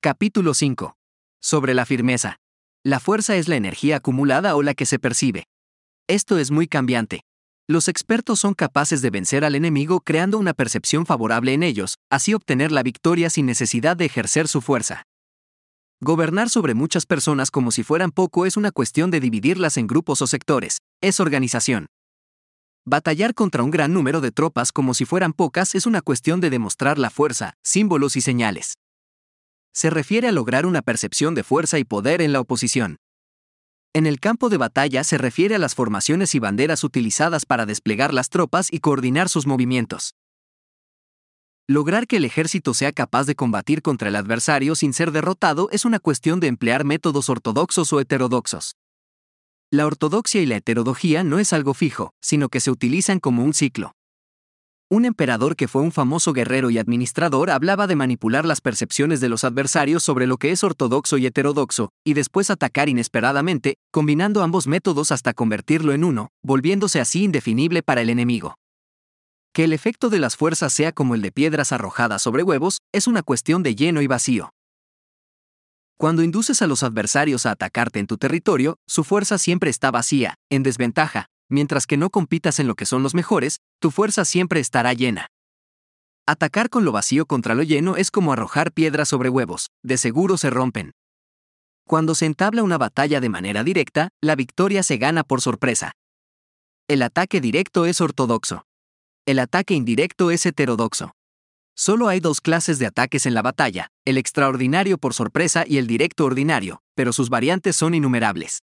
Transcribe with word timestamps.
Capítulo 0.00 0.54
5. 0.54 0.94
Sobre 1.42 1.74
la 1.74 1.84
firmeza. 1.84 2.36
La 2.84 3.00
fuerza 3.00 3.34
es 3.34 3.48
la 3.48 3.56
energía 3.56 3.96
acumulada 3.96 4.54
o 4.54 4.62
la 4.62 4.74
que 4.74 4.86
se 4.86 5.00
percibe. 5.00 5.48
Esto 6.06 6.38
es 6.38 6.52
muy 6.52 6.68
cambiante. 6.68 7.22
Los 7.66 7.88
expertos 7.88 8.38
son 8.38 8.54
capaces 8.54 9.02
de 9.02 9.10
vencer 9.10 9.44
al 9.44 9.56
enemigo 9.56 9.98
creando 9.98 10.38
una 10.38 10.54
percepción 10.54 11.04
favorable 11.04 11.52
en 11.52 11.64
ellos, 11.64 11.96
así 12.12 12.32
obtener 12.32 12.70
la 12.70 12.84
victoria 12.84 13.28
sin 13.28 13.46
necesidad 13.46 13.96
de 13.96 14.04
ejercer 14.04 14.46
su 14.46 14.60
fuerza. 14.60 15.02
Gobernar 16.00 16.48
sobre 16.48 16.74
muchas 16.74 17.04
personas 17.04 17.50
como 17.50 17.72
si 17.72 17.82
fueran 17.82 18.12
poco 18.12 18.46
es 18.46 18.56
una 18.56 18.70
cuestión 18.70 19.10
de 19.10 19.18
dividirlas 19.18 19.78
en 19.78 19.88
grupos 19.88 20.22
o 20.22 20.28
sectores, 20.28 20.78
es 21.00 21.18
organización. 21.18 21.86
Batallar 22.86 23.34
contra 23.34 23.64
un 23.64 23.72
gran 23.72 23.92
número 23.92 24.20
de 24.20 24.30
tropas 24.30 24.70
como 24.70 24.94
si 24.94 25.06
fueran 25.06 25.32
pocas 25.32 25.74
es 25.74 25.86
una 25.86 26.02
cuestión 26.02 26.40
de 26.40 26.50
demostrar 26.50 27.00
la 27.00 27.10
fuerza, 27.10 27.54
símbolos 27.64 28.14
y 28.14 28.20
señales 28.20 28.74
se 29.78 29.90
refiere 29.90 30.26
a 30.26 30.32
lograr 30.32 30.66
una 30.66 30.82
percepción 30.82 31.36
de 31.36 31.44
fuerza 31.44 31.78
y 31.78 31.84
poder 31.84 32.20
en 32.20 32.32
la 32.32 32.40
oposición. 32.40 32.96
En 33.94 34.08
el 34.08 34.18
campo 34.18 34.48
de 34.48 34.56
batalla 34.56 35.04
se 35.04 35.18
refiere 35.18 35.54
a 35.54 35.60
las 35.60 35.76
formaciones 35.76 36.34
y 36.34 36.40
banderas 36.40 36.82
utilizadas 36.82 37.46
para 37.46 37.64
desplegar 37.64 38.12
las 38.12 38.28
tropas 38.28 38.72
y 38.72 38.80
coordinar 38.80 39.28
sus 39.28 39.46
movimientos. 39.46 40.16
Lograr 41.68 42.08
que 42.08 42.16
el 42.16 42.24
ejército 42.24 42.74
sea 42.74 42.90
capaz 42.90 43.26
de 43.26 43.36
combatir 43.36 43.80
contra 43.80 44.08
el 44.08 44.16
adversario 44.16 44.74
sin 44.74 44.92
ser 44.92 45.12
derrotado 45.12 45.68
es 45.70 45.84
una 45.84 46.00
cuestión 46.00 46.40
de 46.40 46.48
emplear 46.48 46.84
métodos 46.84 47.28
ortodoxos 47.28 47.92
o 47.92 48.00
heterodoxos. 48.00 48.74
La 49.70 49.86
ortodoxia 49.86 50.42
y 50.42 50.46
la 50.46 50.56
heterodoxia 50.56 51.22
no 51.22 51.38
es 51.38 51.52
algo 51.52 51.72
fijo, 51.72 52.14
sino 52.20 52.48
que 52.48 52.58
se 52.58 52.72
utilizan 52.72 53.20
como 53.20 53.44
un 53.44 53.54
ciclo. 53.54 53.92
Un 54.90 55.04
emperador 55.04 55.54
que 55.54 55.68
fue 55.68 55.82
un 55.82 55.92
famoso 55.92 56.32
guerrero 56.32 56.70
y 56.70 56.78
administrador 56.78 57.50
hablaba 57.50 57.86
de 57.86 57.94
manipular 57.94 58.46
las 58.46 58.62
percepciones 58.62 59.20
de 59.20 59.28
los 59.28 59.44
adversarios 59.44 60.02
sobre 60.02 60.26
lo 60.26 60.38
que 60.38 60.50
es 60.50 60.64
ortodoxo 60.64 61.18
y 61.18 61.26
heterodoxo, 61.26 61.90
y 62.06 62.14
después 62.14 62.48
atacar 62.48 62.88
inesperadamente, 62.88 63.74
combinando 63.90 64.42
ambos 64.42 64.66
métodos 64.66 65.12
hasta 65.12 65.34
convertirlo 65.34 65.92
en 65.92 66.04
uno, 66.04 66.28
volviéndose 66.42 67.00
así 67.00 67.24
indefinible 67.24 67.82
para 67.82 68.00
el 68.00 68.08
enemigo. 68.08 68.54
Que 69.52 69.64
el 69.64 69.74
efecto 69.74 70.08
de 70.08 70.20
las 70.20 70.36
fuerzas 70.36 70.72
sea 70.72 70.92
como 70.92 71.14
el 71.14 71.20
de 71.20 71.32
piedras 71.32 71.72
arrojadas 71.72 72.22
sobre 72.22 72.42
huevos, 72.42 72.78
es 72.90 73.06
una 73.06 73.22
cuestión 73.22 73.62
de 73.62 73.74
lleno 73.74 74.00
y 74.00 74.06
vacío. 74.06 74.54
Cuando 75.98 76.22
induces 76.22 76.62
a 76.62 76.66
los 76.66 76.82
adversarios 76.82 77.44
a 77.44 77.50
atacarte 77.50 77.98
en 77.98 78.06
tu 78.06 78.16
territorio, 78.16 78.78
su 78.86 79.04
fuerza 79.04 79.36
siempre 79.36 79.68
está 79.68 79.90
vacía, 79.90 80.36
en 80.48 80.62
desventaja, 80.62 81.26
mientras 81.48 81.86
que 81.86 81.96
no 81.96 82.10
compitas 82.10 82.60
en 82.60 82.66
lo 82.66 82.74
que 82.74 82.86
son 82.86 83.02
los 83.02 83.14
mejores, 83.14 83.60
tu 83.80 83.90
fuerza 83.90 84.24
siempre 84.24 84.60
estará 84.60 84.92
llena. 84.92 85.28
Atacar 86.26 86.68
con 86.68 86.84
lo 86.84 86.92
vacío 86.92 87.26
contra 87.26 87.54
lo 87.54 87.62
lleno 87.62 87.96
es 87.96 88.10
como 88.10 88.32
arrojar 88.32 88.72
piedras 88.72 89.08
sobre 89.08 89.30
huevos, 89.30 89.70
de 89.82 89.96
seguro 89.96 90.36
se 90.36 90.50
rompen. 90.50 90.92
Cuando 91.86 92.14
se 92.14 92.26
entabla 92.26 92.62
una 92.62 92.76
batalla 92.76 93.20
de 93.20 93.30
manera 93.30 93.64
directa, 93.64 94.10
la 94.20 94.36
victoria 94.36 94.82
se 94.82 94.98
gana 94.98 95.24
por 95.24 95.40
sorpresa. 95.40 95.92
El 96.86 97.02
ataque 97.02 97.40
directo 97.40 97.86
es 97.86 98.00
ortodoxo. 98.02 98.66
El 99.26 99.38
ataque 99.38 99.74
indirecto 99.74 100.30
es 100.30 100.44
heterodoxo. 100.44 101.12
Solo 101.74 102.08
hay 102.08 102.20
dos 102.20 102.40
clases 102.40 102.78
de 102.78 102.86
ataques 102.86 103.24
en 103.24 103.34
la 103.34 103.40
batalla, 103.40 103.88
el 104.04 104.18
extraordinario 104.18 104.98
por 104.98 105.14
sorpresa 105.14 105.64
y 105.66 105.78
el 105.78 105.86
directo 105.86 106.24
ordinario, 106.24 106.82
pero 106.94 107.12
sus 107.12 107.30
variantes 107.30 107.76
son 107.76 107.94
innumerables. 107.94 108.64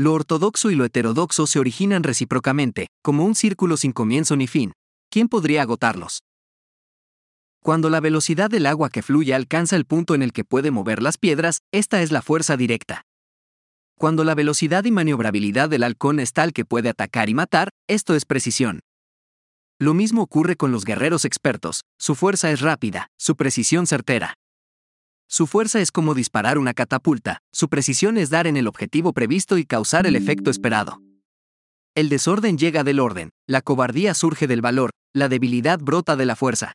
Lo 0.00 0.12
ortodoxo 0.12 0.70
y 0.70 0.76
lo 0.76 0.84
heterodoxo 0.84 1.48
se 1.48 1.58
originan 1.58 2.04
recíprocamente, 2.04 2.86
como 3.02 3.24
un 3.24 3.34
círculo 3.34 3.76
sin 3.76 3.90
comienzo 3.90 4.36
ni 4.36 4.46
fin. 4.46 4.72
¿Quién 5.10 5.28
podría 5.28 5.62
agotarlos? 5.62 6.20
Cuando 7.64 7.90
la 7.90 7.98
velocidad 7.98 8.48
del 8.48 8.66
agua 8.66 8.90
que 8.90 9.02
fluye 9.02 9.34
alcanza 9.34 9.74
el 9.74 9.86
punto 9.86 10.14
en 10.14 10.22
el 10.22 10.32
que 10.32 10.44
puede 10.44 10.70
mover 10.70 11.02
las 11.02 11.18
piedras, 11.18 11.62
esta 11.72 12.00
es 12.00 12.12
la 12.12 12.22
fuerza 12.22 12.56
directa. 12.56 13.02
Cuando 13.98 14.22
la 14.22 14.36
velocidad 14.36 14.84
y 14.84 14.92
maniobrabilidad 14.92 15.68
del 15.68 15.82
halcón 15.82 16.20
es 16.20 16.32
tal 16.32 16.52
que 16.52 16.64
puede 16.64 16.90
atacar 16.90 17.28
y 17.28 17.34
matar, 17.34 17.70
esto 17.88 18.14
es 18.14 18.24
precisión. 18.24 18.78
Lo 19.80 19.94
mismo 19.94 20.22
ocurre 20.22 20.54
con 20.54 20.70
los 20.70 20.84
guerreros 20.84 21.24
expertos, 21.24 21.82
su 21.98 22.14
fuerza 22.14 22.52
es 22.52 22.60
rápida, 22.60 23.08
su 23.18 23.34
precisión 23.34 23.88
certera. 23.88 24.34
Su 25.30 25.46
fuerza 25.46 25.80
es 25.80 25.92
como 25.92 26.14
disparar 26.14 26.56
una 26.56 26.72
catapulta, 26.72 27.42
su 27.52 27.68
precisión 27.68 28.16
es 28.16 28.30
dar 28.30 28.46
en 28.46 28.56
el 28.56 28.66
objetivo 28.66 29.12
previsto 29.12 29.58
y 29.58 29.66
causar 29.66 30.06
el 30.06 30.16
efecto 30.16 30.50
esperado. 30.50 31.02
El 31.94 32.08
desorden 32.08 32.56
llega 32.56 32.82
del 32.82 32.98
orden, 32.98 33.28
la 33.46 33.60
cobardía 33.60 34.14
surge 34.14 34.46
del 34.46 34.62
valor, 34.62 34.90
la 35.14 35.28
debilidad 35.28 35.80
brota 35.80 36.16
de 36.16 36.24
la 36.24 36.34
fuerza. 36.34 36.72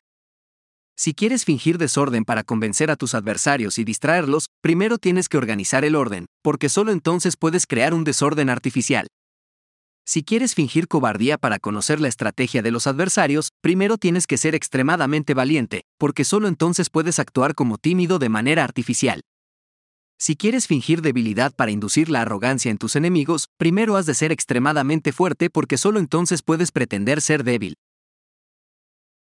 Si 0.96 1.14
quieres 1.14 1.44
fingir 1.44 1.78
desorden 1.78 2.24
para 2.24 2.44
convencer 2.44 2.92
a 2.92 2.96
tus 2.96 3.16
adversarios 3.16 3.78
y 3.80 3.84
distraerlos, 3.84 4.46
primero 4.60 4.98
tienes 4.98 5.28
que 5.28 5.36
organizar 5.36 5.84
el 5.84 5.96
orden, 5.96 6.26
porque 6.40 6.68
solo 6.68 6.92
entonces 6.92 7.36
puedes 7.36 7.66
crear 7.66 7.92
un 7.92 8.04
desorden 8.04 8.50
artificial. 8.50 9.08
Si 10.06 10.22
quieres 10.22 10.54
fingir 10.54 10.86
cobardía 10.86 11.38
para 11.38 11.58
conocer 11.58 11.98
la 11.98 12.08
estrategia 12.08 12.60
de 12.60 12.70
los 12.70 12.86
adversarios, 12.86 13.52
primero 13.62 13.96
tienes 13.96 14.26
que 14.26 14.36
ser 14.36 14.54
extremadamente 14.54 15.32
valiente, 15.32 15.84
porque 15.98 16.24
solo 16.24 16.46
entonces 16.46 16.90
puedes 16.90 17.18
actuar 17.18 17.54
como 17.54 17.78
tímido 17.78 18.18
de 18.18 18.28
manera 18.28 18.64
artificial. 18.64 19.22
Si 20.18 20.36
quieres 20.36 20.66
fingir 20.66 21.00
debilidad 21.00 21.54
para 21.54 21.70
inducir 21.70 22.10
la 22.10 22.20
arrogancia 22.20 22.70
en 22.70 22.78
tus 22.78 22.96
enemigos, 22.96 23.48
primero 23.56 23.96
has 23.96 24.04
de 24.04 24.14
ser 24.14 24.30
extremadamente 24.30 25.10
fuerte 25.10 25.48
porque 25.48 25.78
solo 25.78 25.98
entonces 25.98 26.42
puedes 26.42 26.70
pretender 26.70 27.22
ser 27.22 27.42
débil. 27.42 27.74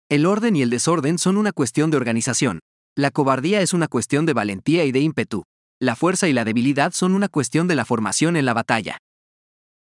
El 0.09 0.25
orden 0.25 0.55
y 0.55 0.61
el 0.61 0.69
desorden 0.69 1.17
son 1.17 1.37
una 1.37 1.51
cuestión 1.51 1.91
de 1.91 1.97
organización. 1.97 2.59
La 2.95 3.11
cobardía 3.11 3.61
es 3.61 3.73
una 3.73 3.87
cuestión 3.87 4.25
de 4.25 4.33
valentía 4.33 4.85
y 4.85 4.91
de 4.91 4.99
ímpetu. 4.99 5.43
La 5.79 5.95
fuerza 5.95 6.27
y 6.27 6.33
la 6.33 6.45
debilidad 6.45 6.93
son 6.93 7.13
una 7.13 7.27
cuestión 7.29 7.67
de 7.67 7.75
la 7.75 7.83
formación 7.83 8.37
en 8.37 8.45
la 8.45 8.53
batalla. 8.53 8.97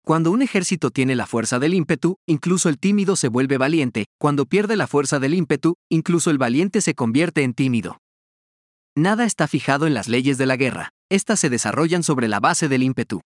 Cuando 0.08 0.30
un 0.30 0.40
ejército 0.40 0.90
tiene 0.90 1.14
la 1.14 1.26
fuerza 1.26 1.58
del 1.58 1.74
ímpetu, 1.74 2.16
incluso 2.26 2.70
el 2.70 2.78
tímido 2.78 3.14
se 3.14 3.28
vuelve 3.28 3.58
valiente, 3.58 4.06
cuando 4.18 4.46
pierde 4.46 4.74
la 4.74 4.86
fuerza 4.86 5.18
del 5.18 5.34
ímpetu, 5.34 5.74
incluso 5.90 6.30
el 6.30 6.38
valiente 6.38 6.80
se 6.80 6.94
convierte 6.94 7.42
en 7.42 7.52
tímido. 7.52 7.98
Nada 8.96 9.26
está 9.26 9.46
fijado 9.46 9.86
en 9.86 9.92
las 9.92 10.08
leyes 10.08 10.38
de 10.38 10.46
la 10.46 10.56
guerra, 10.56 10.88
estas 11.10 11.40
se 11.40 11.50
desarrollan 11.50 12.02
sobre 12.02 12.26
la 12.26 12.40
base 12.40 12.68
del 12.68 12.84
ímpetu. 12.84 13.20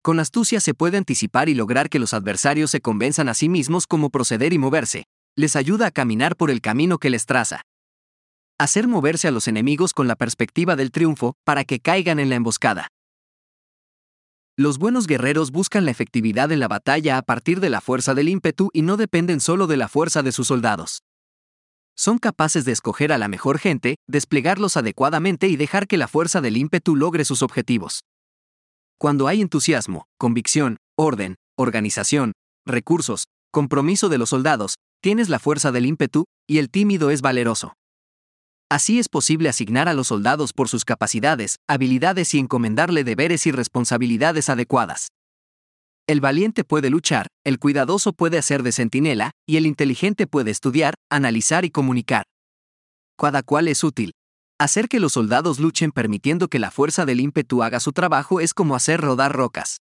Con 0.00 0.18
astucia 0.18 0.60
se 0.60 0.72
puede 0.72 0.96
anticipar 0.96 1.50
y 1.50 1.54
lograr 1.54 1.90
que 1.90 1.98
los 1.98 2.14
adversarios 2.14 2.70
se 2.70 2.80
convenzan 2.80 3.28
a 3.28 3.34
sí 3.34 3.50
mismos 3.50 3.86
cómo 3.86 4.08
proceder 4.08 4.54
y 4.54 4.58
moverse, 4.58 5.04
les 5.36 5.56
ayuda 5.56 5.88
a 5.88 5.90
caminar 5.90 6.36
por 6.36 6.50
el 6.50 6.62
camino 6.62 6.96
que 6.96 7.10
les 7.10 7.26
traza. 7.26 7.60
Hacer 8.58 8.88
moverse 8.88 9.28
a 9.28 9.30
los 9.30 9.46
enemigos 9.46 9.92
con 9.92 10.08
la 10.08 10.16
perspectiva 10.16 10.74
del 10.74 10.90
triunfo, 10.90 11.34
para 11.44 11.64
que 11.64 11.80
caigan 11.80 12.18
en 12.18 12.30
la 12.30 12.36
emboscada. 12.36 12.88
Los 14.58 14.76
buenos 14.76 15.06
guerreros 15.06 15.50
buscan 15.50 15.86
la 15.86 15.92
efectividad 15.92 16.52
en 16.52 16.60
la 16.60 16.68
batalla 16.68 17.16
a 17.16 17.22
partir 17.22 17.58
de 17.58 17.70
la 17.70 17.80
fuerza 17.80 18.12
del 18.12 18.28
ímpetu 18.28 18.68
y 18.74 18.82
no 18.82 18.98
dependen 18.98 19.40
solo 19.40 19.66
de 19.66 19.78
la 19.78 19.88
fuerza 19.88 20.22
de 20.22 20.30
sus 20.30 20.48
soldados. 20.48 21.02
Son 21.96 22.18
capaces 22.18 22.66
de 22.66 22.72
escoger 22.72 23.12
a 23.12 23.18
la 23.18 23.28
mejor 23.28 23.58
gente, 23.58 23.96
desplegarlos 24.06 24.76
adecuadamente 24.76 25.48
y 25.48 25.56
dejar 25.56 25.86
que 25.86 25.96
la 25.96 26.06
fuerza 26.06 26.42
del 26.42 26.58
ímpetu 26.58 26.96
logre 26.96 27.24
sus 27.24 27.40
objetivos. 27.40 28.00
Cuando 28.98 29.26
hay 29.26 29.40
entusiasmo, 29.40 30.04
convicción, 30.18 30.76
orden, 30.98 31.36
organización, 31.56 32.32
recursos, 32.66 33.28
compromiso 33.50 34.10
de 34.10 34.18
los 34.18 34.28
soldados, 34.28 34.74
tienes 35.00 35.30
la 35.30 35.38
fuerza 35.38 35.72
del 35.72 35.86
ímpetu, 35.86 36.24
y 36.46 36.58
el 36.58 36.68
tímido 36.68 37.10
es 37.10 37.22
valeroso. 37.22 37.72
Así 38.72 38.98
es 38.98 39.10
posible 39.10 39.50
asignar 39.50 39.86
a 39.86 39.92
los 39.92 40.06
soldados 40.06 40.54
por 40.54 40.66
sus 40.66 40.86
capacidades, 40.86 41.56
habilidades 41.68 42.32
y 42.32 42.38
encomendarle 42.38 43.04
deberes 43.04 43.46
y 43.46 43.52
responsabilidades 43.52 44.48
adecuadas. 44.48 45.08
El 46.06 46.22
valiente 46.22 46.64
puede 46.64 46.88
luchar, 46.88 47.26
el 47.44 47.58
cuidadoso 47.58 48.14
puede 48.14 48.38
hacer 48.38 48.62
de 48.62 48.72
centinela, 48.72 49.32
y 49.46 49.58
el 49.58 49.66
inteligente 49.66 50.26
puede 50.26 50.50
estudiar, 50.50 50.94
analizar 51.10 51.66
y 51.66 51.70
comunicar. 51.70 52.24
Cada 53.18 53.42
cual 53.42 53.68
es 53.68 53.84
útil. 53.84 54.12
Hacer 54.58 54.88
que 54.88 55.00
los 55.00 55.12
soldados 55.12 55.58
luchen 55.58 55.92
permitiendo 55.92 56.48
que 56.48 56.58
la 56.58 56.70
fuerza 56.70 57.04
del 57.04 57.20
ímpetu 57.20 57.62
haga 57.62 57.78
su 57.78 57.92
trabajo 57.92 58.40
es 58.40 58.54
como 58.54 58.74
hacer 58.74 59.02
rodar 59.02 59.32
rocas. 59.32 59.82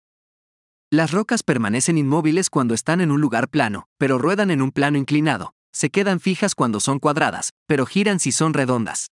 Las 0.93 1.11
rocas 1.11 1.43
permanecen 1.43 1.99
inmóviles 1.99 2.51
cuando 2.51 2.73
están 2.73 3.01
en 3.01 3.11
un 3.11 3.21
lugar 3.21 3.49
plano, 3.49 3.89
pero 3.99 4.17
ruedan 4.17 4.53
en 4.53 4.63
un 4.63 4.71
plano 4.71 4.97
inclinado 4.97 5.56
se 5.77 5.91
quedan 5.91 6.21
fijas 6.21 6.55
cuando 6.55 6.81
son 6.81 6.99
cuadradas, 6.99 7.51
pero 7.67 7.85
giran 7.85 8.19
si 8.19 8.33
son 8.33 8.55
redondas. 8.55 9.09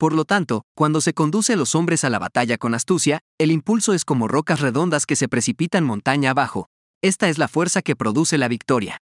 Por 0.00 0.12
lo 0.12 0.24
tanto, 0.24 0.64
cuando 0.74 1.00
se 1.00 1.14
conduce 1.14 1.52
a 1.52 1.56
los 1.56 1.76
hombres 1.76 2.02
a 2.02 2.10
la 2.10 2.18
batalla 2.18 2.58
con 2.58 2.74
astucia, 2.74 3.20
el 3.38 3.52
impulso 3.52 3.94
es 3.94 4.04
como 4.04 4.26
rocas 4.26 4.58
redondas 4.58 5.06
que 5.06 5.14
se 5.14 5.28
precipitan 5.28 5.84
montaña 5.84 6.30
abajo. 6.30 6.66
Esta 7.02 7.28
es 7.28 7.38
la 7.38 7.46
fuerza 7.46 7.82
que 7.82 7.94
produce 7.94 8.36
la 8.36 8.48
victoria. 8.48 8.98